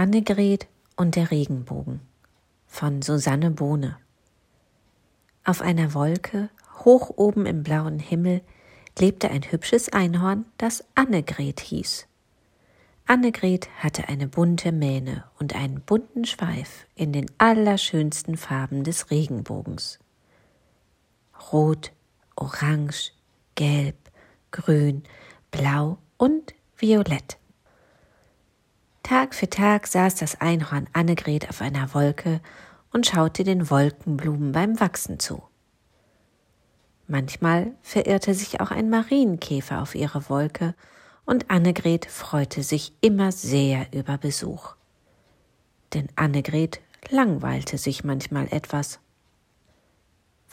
Annegret 0.00 0.66
und 0.96 1.14
der 1.14 1.30
Regenbogen 1.30 2.00
von 2.66 3.02
Susanne 3.02 3.50
Bohne. 3.50 3.98
Auf 5.44 5.60
einer 5.60 5.92
Wolke, 5.92 6.48
hoch 6.78 7.10
oben 7.18 7.44
im 7.44 7.62
blauen 7.62 7.98
Himmel, 7.98 8.40
lebte 8.98 9.30
ein 9.30 9.42
hübsches 9.42 9.90
Einhorn, 9.90 10.46
das 10.56 10.86
Annegret 10.94 11.60
hieß. 11.60 12.06
Annegret 13.06 13.68
hatte 13.76 14.08
eine 14.08 14.26
bunte 14.26 14.72
Mähne 14.72 15.24
und 15.38 15.54
einen 15.54 15.82
bunten 15.82 16.24
Schweif 16.24 16.86
in 16.94 17.12
den 17.12 17.26
allerschönsten 17.36 18.38
Farben 18.38 18.84
des 18.84 19.10
Regenbogens. 19.10 19.98
Rot, 21.52 21.92
Orange, 22.36 23.12
Gelb, 23.54 23.98
Grün, 24.50 25.02
Blau 25.50 25.98
und 26.16 26.54
Violett. 26.78 27.39
Tag 29.10 29.34
für 29.34 29.50
Tag 29.50 29.88
saß 29.88 30.14
das 30.14 30.40
Einhorn 30.40 30.86
Annegret 30.92 31.48
auf 31.48 31.62
einer 31.62 31.94
Wolke 31.94 32.40
und 32.92 33.08
schaute 33.08 33.42
den 33.42 33.68
Wolkenblumen 33.68 34.52
beim 34.52 34.78
Wachsen 34.78 35.18
zu. 35.18 35.42
Manchmal 37.08 37.74
verirrte 37.82 38.34
sich 38.34 38.60
auch 38.60 38.70
ein 38.70 38.88
Marienkäfer 38.88 39.82
auf 39.82 39.96
ihre 39.96 40.28
Wolke, 40.28 40.76
und 41.26 41.50
Annegret 41.50 42.06
freute 42.06 42.62
sich 42.62 42.92
immer 43.00 43.32
sehr 43.32 43.88
über 43.92 44.16
Besuch. 44.16 44.76
Denn 45.92 46.06
Annegret 46.14 46.80
langweilte 47.08 47.78
sich 47.78 48.04
manchmal 48.04 48.46
etwas. 48.52 49.00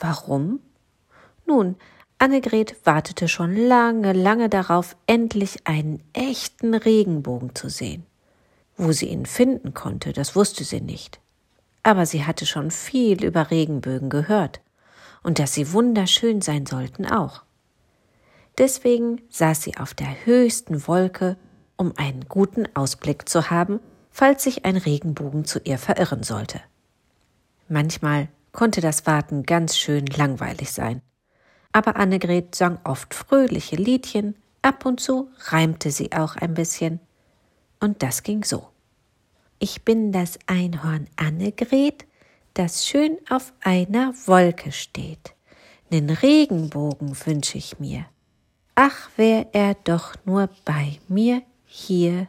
Warum? 0.00 0.58
Nun, 1.46 1.76
Annegret 2.18 2.74
wartete 2.82 3.28
schon 3.28 3.54
lange, 3.54 4.14
lange 4.14 4.48
darauf, 4.48 4.96
endlich 5.06 5.64
einen 5.64 6.02
echten 6.12 6.74
Regenbogen 6.74 7.54
zu 7.54 7.68
sehen. 7.68 8.04
Wo 8.78 8.92
sie 8.92 9.06
ihn 9.06 9.26
finden 9.26 9.74
konnte, 9.74 10.12
das 10.12 10.36
wusste 10.36 10.62
sie 10.62 10.80
nicht. 10.80 11.20
Aber 11.82 12.06
sie 12.06 12.24
hatte 12.24 12.46
schon 12.46 12.70
viel 12.70 13.24
über 13.24 13.50
Regenbögen 13.50 14.08
gehört 14.08 14.60
und 15.24 15.40
dass 15.40 15.52
sie 15.52 15.72
wunderschön 15.72 16.40
sein 16.40 16.64
sollten 16.64 17.04
auch. 17.04 17.42
Deswegen 18.56 19.20
saß 19.30 19.62
sie 19.62 19.76
auf 19.76 19.94
der 19.94 20.24
höchsten 20.24 20.86
Wolke, 20.86 21.36
um 21.76 21.92
einen 21.96 22.28
guten 22.28 22.64
Ausblick 22.74 23.28
zu 23.28 23.50
haben, 23.50 23.80
falls 24.10 24.44
sich 24.44 24.64
ein 24.64 24.76
Regenbogen 24.76 25.44
zu 25.44 25.60
ihr 25.64 25.78
verirren 25.78 26.22
sollte. 26.22 26.60
Manchmal 27.68 28.28
konnte 28.52 28.80
das 28.80 29.06
Warten 29.06 29.42
ganz 29.42 29.76
schön 29.76 30.06
langweilig 30.06 30.72
sein. 30.72 31.02
Aber 31.72 31.96
Annegret 31.96 32.54
sang 32.54 32.78
oft 32.84 33.12
fröhliche 33.12 33.76
Liedchen, 33.76 34.36
ab 34.62 34.86
und 34.86 35.00
zu 35.00 35.30
reimte 35.46 35.90
sie 35.90 36.12
auch 36.12 36.36
ein 36.36 36.54
bisschen 36.54 37.00
und 37.80 38.02
das 38.02 38.22
ging 38.22 38.44
so. 38.44 38.68
Ich 39.58 39.84
bin 39.84 40.12
das 40.12 40.38
Einhorn 40.46 41.08
Annegret, 41.16 42.06
das 42.54 42.86
schön 42.86 43.18
auf 43.28 43.52
einer 43.60 44.14
Wolke 44.26 44.72
steht. 44.72 45.34
Nen 45.90 46.10
Regenbogen 46.10 47.16
wünsch 47.26 47.54
ich 47.54 47.78
mir. 47.78 48.06
Ach, 48.74 49.10
wär 49.16 49.46
er 49.52 49.74
doch 49.74 50.14
nur 50.24 50.48
bei 50.64 50.98
mir 51.08 51.42
hier. 51.66 52.28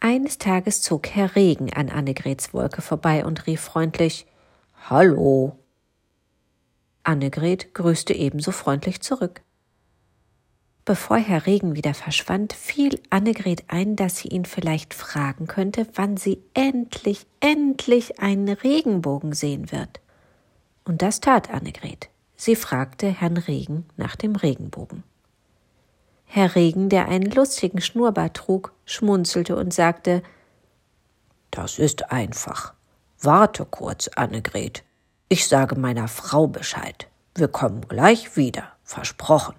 Eines 0.00 0.38
Tages 0.38 0.82
zog 0.82 1.08
Herr 1.08 1.36
Regen 1.36 1.72
an 1.72 1.88
Annegrets 1.88 2.52
Wolke 2.52 2.82
vorbei 2.82 3.24
und 3.24 3.46
rief 3.46 3.60
freundlich 3.60 4.26
Hallo. 4.88 5.58
Annegret 7.02 7.74
grüßte 7.74 8.12
ebenso 8.12 8.50
freundlich 8.50 9.00
zurück. 9.00 9.42
Bevor 10.86 11.16
Herr 11.16 11.46
Regen 11.46 11.74
wieder 11.74 11.94
verschwand, 11.94 12.52
fiel 12.52 13.02
Annegret 13.10 13.64
ein, 13.66 13.96
dass 13.96 14.18
sie 14.18 14.28
ihn 14.28 14.44
vielleicht 14.44 14.94
fragen 14.94 15.48
könnte, 15.48 15.84
wann 15.96 16.16
sie 16.16 16.40
endlich, 16.54 17.26
endlich 17.40 18.20
einen 18.20 18.48
Regenbogen 18.48 19.32
sehen 19.32 19.72
wird. 19.72 20.00
Und 20.84 21.02
das 21.02 21.18
tat 21.18 21.50
Annegret. 21.50 22.08
Sie 22.36 22.54
fragte 22.54 23.08
Herrn 23.08 23.36
Regen 23.36 23.84
nach 23.96 24.14
dem 24.14 24.36
Regenbogen. 24.36 25.02
Herr 26.24 26.54
Regen, 26.54 26.88
der 26.88 27.08
einen 27.08 27.32
lustigen 27.32 27.80
Schnurrbart 27.80 28.36
trug, 28.36 28.72
schmunzelte 28.84 29.56
und 29.56 29.74
sagte 29.74 30.22
Das 31.50 31.80
ist 31.80 32.12
einfach. 32.12 32.74
Warte 33.20 33.64
kurz, 33.64 34.06
Annegret. 34.14 34.84
Ich 35.28 35.48
sage 35.48 35.74
meiner 35.74 36.06
Frau 36.06 36.46
Bescheid. 36.46 37.08
Wir 37.34 37.48
kommen 37.48 37.88
gleich 37.88 38.36
wieder, 38.36 38.68
versprochen. 38.84 39.56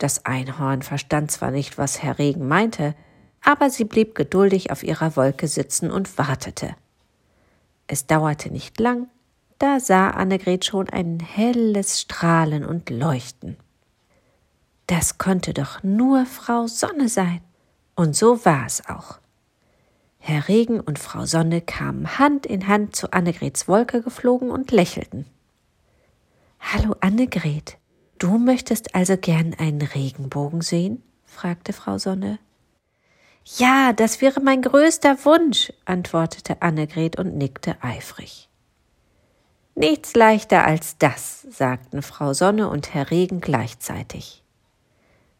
Das 0.00 0.24
Einhorn 0.24 0.80
verstand 0.80 1.30
zwar 1.30 1.50
nicht, 1.50 1.76
was 1.76 2.02
Herr 2.02 2.18
Regen 2.18 2.48
meinte, 2.48 2.94
aber 3.44 3.68
sie 3.68 3.84
blieb 3.84 4.14
geduldig 4.14 4.70
auf 4.70 4.82
ihrer 4.82 5.14
Wolke 5.14 5.46
sitzen 5.46 5.90
und 5.90 6.16
wartete. 6.16 6.74
Es 7.86 8.06
dauerte 8.06 8.50
nicht 8.50 8.80
lang, 8.80 9.08
da 9.58 9.78
sah 9.78 10.08
Annegret 10.08 10.64
schon 10.64 10.88
ein 10.88 11.20
helles 11.20 12.00
Strahlen 12.00 12.64
und 12.64 12.88
Leuchten. 12.88 13.58
Das 14.86 15.18
konnte 15.18 15.52
doch 15.52 15.82
nur 15.82 16.24
Frau 16.24 16.66
Sonne 16.66 17.10
sein. 17.10 17.42
Und 17.94 18.16
so 18.16 18.42
war 18.46 18.64
es 18.64 18.88
auch. 18.88 19.18
Herr 20.16 20.48
Regen 20.48 20.80
und 20.80 20.98
Frau 20.98 21.26
Sonne 21.26 21.60
kamen 21.60 22.18
Hand 22.18 22.46
in 22.46 22.68
Hand 22.68 22.96
zu 22.96 23.12
Annegrets 23.12 23.68
Wolke 23.68 24.00
geflogen 24.00 24.50
und 24.50 24.70
lächelten. 24.70 25.26
Hallo 26.58 26.96
Annegret, 27.00 27.76
Du 28.20 28.36
möchtest 28.36 28.94
also 28.94 29.16
gern 29.16 29.54
einen 29.54 29.80
Regenbogen 29.80 30.60
sehen? 30.60 31.02
fragte 31.24 31.72
Frau 31.72 31.96
Sonne. 31.96 32.38
Ja, 33.56 33.94
das 33.94 34.20
wäre 34.20 34.40
mein 34.40 34.60
größter 34.60 35.24
Wunsch, 35.24 35.72
antwortete 35.86 36.60
Annegret 36.60 37.18
und 37.18 37.38
nickte 37.38 37.82
eifrig. 37.82 38.50
Nichts 39.74 40.14
leichter 40.14 40.66
als 40.66 40.98
das, 40.98 41.46
sagten 41.48 42.02
Frau 42.02 42.34
Sonne 42.34 42.68
und 42.68 42.92
Herr 42.92 43.10
Regen 43.10 43.40
gleichzeitig. 43.40 44.44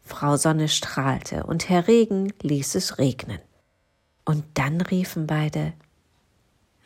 Frau 0.01 0.39
Sonne 0.39 0.69
strahlte 0.69 1.45
und 1.45 1.69
Herr 1.69 1.87
Regen 1.87 2.33
ließ 2.41 2.77
es 2.77 2.97
regnen. 2.97 3.41
Und 4.25 4.45
dann 4.55 4.81
riefen 4.81 5.27
beide 5.27 5.75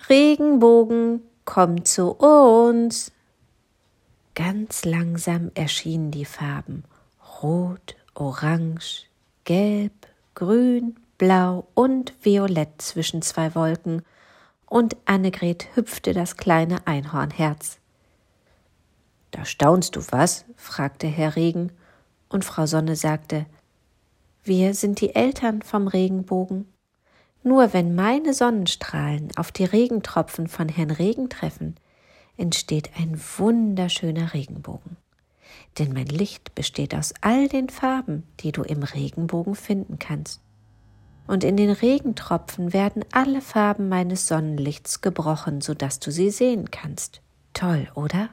Regenbogen, 0.09 1.23
komm 1.45 1.85
zu 1.85 2.11
uns. 2.11 3.13
Ganz 4.35 4.85
langsam 4.85 5.53
erschienen 5.55 6.11
die 6.11 6.25
Farben 6.25 6.83
Rot, 7.43 7.95
Orange, 8.15 9.07
Gelb, 9.45 9.93
Grün, 10.35 10.97
Blau 11.19 11.69
und 11.75 12.15
Violett 12.21 12.83
zwischen 12.83 13.23
zwei 13.23 13.55
Wolken, 13.55 14.03
und 14.67 14.97
Annegret 15.05 15.69
hüpfte 15.77 16.13
das 16.15 16.37
kleine 16.37 16.85
Einhornherz. 16.85 17.79
Da 19.31 19.45
staunst 19.45 19.95
du 19.95 20.01
was? 20.11 20.45
fragte 20.57 21.07
Herr 21.07 21.37
Regen, 21.37 21.71
und 22.29 22.45
Frau 22.45 22.67
Sonne 22.67 22.97
sagte 22.97 23.47
Wir 24.43 24.75
sind 24.75 25.01
die 25.01 25.15
Eltern 25.15 25.63
vom 25.63 25.87
Regenbogen. 25.87 26.67
Nur 27.45 27.73
wenn 27.73 27.95
meine 27.95 28.35
Sonnenstrahlen 28.35 29.29
auf 29.37 29.53
die 29.53 29.65
Regentropfen 29.65 30.49
von 30.49 30.69
Herrn 30.69 30.91
Regen 30.91 31.29
treffen, 31.29 31.77
entsteht 32.37 32.91
ein 32.97 33.21
wunderschöner 33.39 34.35
Regenbogen. 34.35 34.97
Denn 35.79 35.93
mein 35.93 36.07
Licht 36.07 36.55
besteht 36.55 36.95
aus 36.95 37.15
all 37.21 37.49
den 37.49 37.69
Farben, 37.69 38.25
die 38.41 38.53
du 38.53 38.63
im 38.63 38.83
Regenbogen 38.83 39.55
finden 39.55 39.99
kannst. 39.99 40.41
Und 41.27 41.43
in 41.43 41.57
den 41.57 41.71
Regentropfen 41.71 42.73
werden 42.73 43.05
alle 43.13 43.41
Farben 43.41 43.89
meines 43.89 44.29
Sonnenlichts 44.29 45.01
gebrochen, 45.01 45.61
so 45.61 45.75
dass 45.75 45.99
du 45.99 46.11
sie 46.11 46.31
sehen 46.31 46.71
kannst. 46.71 47.23
Toll, 47.55 47.89
oder? 47.95 48.31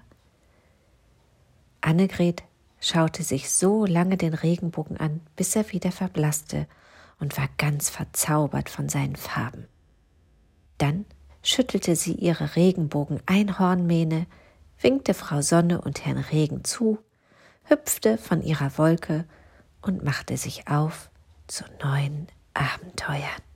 Annegret 1.80 2.44
schaute 2.80 3.24
sich 3.24 3.52
so 3.52 3.86
lange 3.86 4.18
den 4.18 4.34
Regenbogen 4.34 4.98
an, 4.98 5.22
bis 5.36 5.56
er 5.56 5.72
wieder 5.72 5.92
verblasste 5.92 6.68
und 7.20 7.38
war 7.38 7.48
ganz 7.58 7.90
verzaubert 7.90 8.70
von 8.70 8.90
seinen 8.90 9.16
Farben. 9.16 9.68
Dann 10.78 11.06
schüttelte 11.44 11.96
sie 11.96 12.14
ihre 12.14 12.56
Regenbogen-Einhornmähne, 12.56 14.28
winkte 14.80 15.14
Frau 15.14 15.42
Sonne 15.42 15.82
und 15.82 16.06
Herrn 16.06 16.18
Regen 16.18 16.64
zu, 16.64 17.00
hüpfte 17.64 18.18
von 18.18 18.42
ihrer 18.42 18.78
Wolke 18.78 19.26
und 19.82 20.04
machte 20.04 20.38
sich 20.38 20.68
auf 20.68 21.10
zu 21.48 21.64
neuen 21.84 22.28
Abenteuern. 22.54 23.51